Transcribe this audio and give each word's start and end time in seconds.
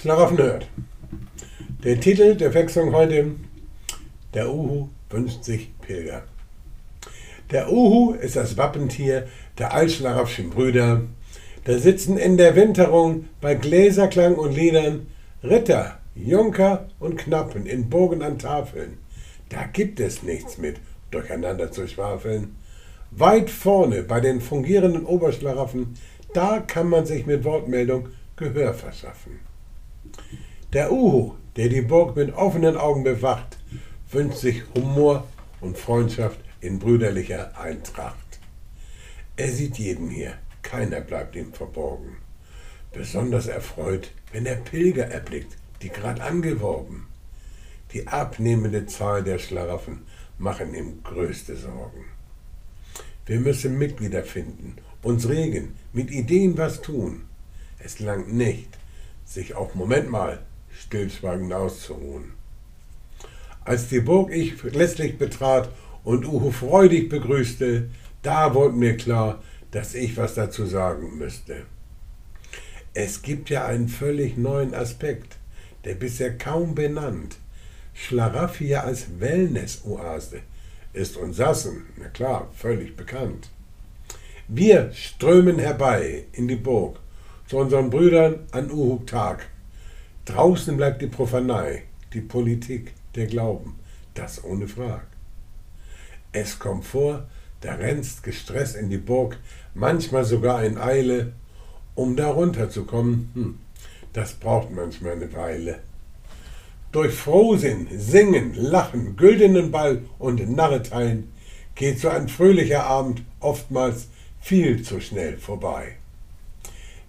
Schlaraffen 0.00 0.38
hört. 0.38 0.68
Der 1.82 1.98
Titel 1.98 2.36
der 2.36 2.54
Wechslung 2.54 2.94
heute: 2.94 3.32
Der 4.32 4.48
Uhu 4.48 4.90
wünscht 5.10 5.42
sich 5.42 5.76
Pilger. 5.80 6.22
Der 7.50 7.72
Uhu 7.72 8.12
ist 8.12 8.36
das 8.36 8.56
Wappentier 8.56 9.26
der 9.58 9.74
Altschlaraffschen 9.74 10.50
Brüder. 10.50 11.02
Da 11.64 11.78
sitzen 11.78 12.16
in 12.16 12.36
der 12.36 12.54
Winterung 12.54 13.24
bei 13.40 13.56
Gläserklang 13.56 14.36
und 14.36 14.54
Liedern 14.54 15.08
Ritter, 15.42 15.98
Junker 16.14 16.86
und 17.00 17.16
Knappen 17.18 17.66
in 17.66 17.90
Bogen 17.90 18.22
an 18.22 18.38
Tafeln. 18.38 18.98
Da 19.48 19.64
gibt 19.64 19.98
es 19.98 20.22
nichts 20.22 20.58
mit 20.58 20.76
durcheinander 21.10 21.72
zu 21.72 21.88
schwafeln. 21.88 22.54
Weit 23.10 23.50
vorne 23.50 24.04
bei 24.04 24.20
den 24.20 24.40
fungierenden 24.40 25.06
Oberschlaraffen, 25.06 25.94
da 26.34 26.60
kann 26.60 26.88
man 26.88 27.04
sich 27.04 27.26
mit 27.26 27.42
Wortmeldung 27.42 28.10
Gehör 28.36 28.74
verschaffen. 28.74 29.40
Der 30.72 30.92
Uhu, 30.92 31.34
der 31.56 31.68
die 31.68 31.82
Burg 31.82 32.16
mit 32.16 32.34
offenen 32.34 32.76
Augen 32.76 33.04
bewacht, 33.04 33.58
wünscht 34.10 34.38
sich 34.38 34.62
Humor 34.74 35.26
und 35.60 35.78
Freundschaft 35.78 36.40
in 36.60 36.78
brüderlicher 36.78 37.58
Eintracht. 37.58 38.40
Er 39.36 39.50
sieht 39.52 39.78
jeden 39.78 40.10
hier, 40.10 40.34
keiner 40.62 41.00
bleibt 41.00 41.36
ihm 41.36 41.52
verborgen. 41.52 42.16
Besonders 42.92 43.46
erfreut, 43.46 44.10
wenn 44.32 44.46
er 44.46 44.56
Pilger 44.56 45.06
erblickt, 45.06 45.56
die 45.82 45.90
grad 45.90 46.20
angeworben. 46.20 47.06
Die 47.92 48.06
abnehmende 48.06 48.86
Zahl 48.86 49.22
der 49.22 49.38
Schlaraffen 49.38 50.02
machen 50.38 50.74
ihm 50.74 51.02
größte 51.02 51.56
Sorgen. 51.56 52.04
Wir 53.26 53.40
müssen 53.40 53.78
Mitglieder 53.78 54.24
finden, 54.24 54.76
uns 55.02 55.28
regen, 55.28 55.76
mit 55.92 56.10
Ideen 56.10 56.56
was 56.56 56.80
tun. 56.80 57.22
Es 57.78 58.00
langt 58.00 58.32
nicht, 58.32 58.77
sich 59.28 59.54
auf 59.54 59.74
Moment 59.74 60.10
mal 60.10 60.40
stillschweigend 60.70 61.52
auszuruhen. 61.52 62.32
Als 63.64 63.88
die 63.88 64.00
Burg 64.00 64.32
ich 64.32 64.62
letztlich 64.62 65.18
betrat 65.18 65.68
und 66.02 66.26
Uhu 66.26 66.50
freudig 66.50 67.10
begrüßte, 67.10 67.90
da 68.22 68.54
wurde 68.54 68.74
mir 68.74 68.96
klar, 68.96 69.42
dass 69.70 69.94
ich 69.94 70.16
was 70.16 70.34
dazu 70.34 70.64
sagen 70.64 71.18
müsste. 71.18 71.66
Es 72.94 73.20
gibt 73.20 73.50
ja 73.50 73.66
einen 73.66 73.88
völlig 73.88 74.38
neuen 74.38 74.74
Aspekt, 74.74 75.36
der 75.84 75.94
bisher 75.94 76.36
kaum 76.36 76.74
benannt. 76.74 77.36
Schlaraffia 77.92 78.80
als 78.80 79.20
Wellness-Oase 79.20 80.40
ist 80.94 81.16
uns 81.16 81.36
Sassen, 81.36 81.86
na 81.96 82.08
klar, 82.08 82.50
völlig 82.54 82.96
bekannt. 82.96 83.50
Wir 84.48 84.90
strömen 84.94 85.58
herbei 85.58 86.24
in 86.32 86.48
die 86.48 86.56
Burg 86.56 86.98
zu 87.48 87.56
unseren 87.56 87.88
Brüdern 87.88 88.40
an 88.52 88.70
Uhuk 88.70 89.06
Tag 89.06 89.48
Draußen 90.26 90.76
bleibt 90.76 91.00
die 91.00 91.06
Profanei, 91.06 91.84
die 92.12 92.20
Politik, 92.20 92.92
der 93.14 93.26
Glauben, 93.26 93.76
das 94.12 94.44
ohne 94.44 94.68
Frage. 94.68 95.06
Es 96.32 96.58
kommt 96.58 96.84
vor, 96.84 97.26
da 97.62 97.72
rennst 97.76 98.22
gestresst 98.22 98.76
in 98.76 98.90
die 98.90 98.98
Burg, 98.98 99.38
manchmal 99.72 100.26
sogar 100.26 100.62
in 100.62 100.76
Eile, 100.76 101.32
um 101.94 102.14
da 102.14 102.28
runterzukommen, 102.28 103.30
hm, 103.32 103.58
das 104.12 104.34
braucht 104.34 104.70
manchmal 104.70 105.12
eine 105.12 105.32
Weile. 105.32 105.78
Durch 106.92 107.14
Frohsinn, 107.14 107.88
Singen, 107.90 108.52
Lachen, 108.52 109.16
güldenen 109.16 109.70
Ball 109.70 110.02
und 110.18 110.46
Narreteilen 110.54 111.32
geht 111.74 112.00
so 112.00 112.10
ein 112.10 112.28
fröhlicher 112.28 112.84
Abend 112.84 113.22
oftmals 113.40 114.08
viel 114.40 114.82
zu 114.82 115.00
schnell 115.00 115.38
vorbei 115.38 115.96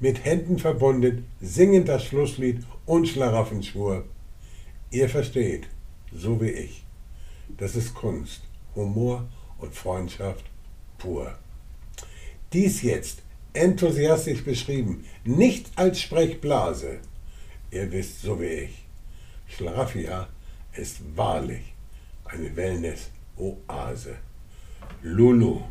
mit 0.00 0.24
Händen 0.24 0.58
verbunden, 0.58 1.26
singend 1.40 1.88
das 1.88 2.04
Schlusslied 2.04 2.64
und 2.84 3.06
Schlaraffenschwur. 3.08 4.04
Ihr 4.90 5.08
versteht, 5.08 5.66
so 6.12 6.40
wie 6.40 6.50
ich. 6.50 6.84
Das 7.56 7.74
ist 7.76 7.94
Kunst, 7.94 8.42
Humor 8.74 9.26
und 9.58 9.74
Freundschaft 9.74 10.44
pur. 10.98 11.38
Dies 12.52 12.82
jetzt 12.82 13.22
enthusiastisch 13.52 14.44
beschrieben, 14.44 15.04
nicht 15.24 15.70
als 15.76 16.00
Sprechblase. 16.00 17.00
Ihr 17.70 17.90
wisst, 17.90 18.22
so 18.22 18.40
wie 18.40 18.46
ich. 18.46 18.86
Schlaraffia 19.48 20.28
ist 20.74 21.00
wahrlich 21.16 21.74
eine 22.24 22.54
Wellness-Oase. 22.54 24.16
Lulu. 25.02 25.62